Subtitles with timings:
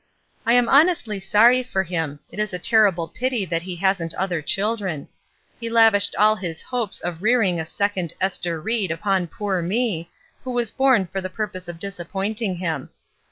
[0.47, 4.41] "I am honestly sorry for him; it is a terrible pity that he hasn't other
[4.41, 5.07] children.
[5.59, 10.09] He lav ished all his hopes of rearing a second 'Ester Ried' upon poor me,
[10.43, 12.89] who was born for the pur pose of disappointing him.